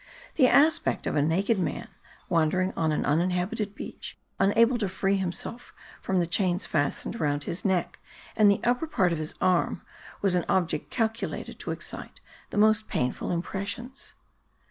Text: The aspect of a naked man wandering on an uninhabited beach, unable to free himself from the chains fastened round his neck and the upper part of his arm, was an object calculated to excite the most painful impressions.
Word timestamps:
The 0.33 0.47
aspect 0.47 1.05
of 1.05 1.15
a 1.15 1.21
naked 1.21 1.59
man 1.59 1.87
wandering 2.27 2.73
on 2.75 2.91
an 2.91 3.05
uninhabited 3.05 3.75
beach, 3.75 4.17
unable 4.39 4.79
to 4.79 4.89
free 4.89 5.17
himself 5.17 5.75
from 6.01 6.19
the 6.19 6.25
chains 6.25 6.65
fastened 6.65 7.19
round 7.19 7.43
his 7.43 7.63
neck 7.63 7.99
and 8.35 8.49
the 8.49 8.63
upper 8.63 8.87
part 8.87 9.11
of 9.11 9.19
his 9.19 9.35
arm, 9.39 9.83
was 10.23 10.33
an 10.33 10.45
object 10.49 10.89
calculated 10.89 11.59
to 11.59 11.69
excite 11.69 12.19
the 12.49 12.57
most 12.57 12.87
painful 12.87 13.29
impressions. 13.29 14.15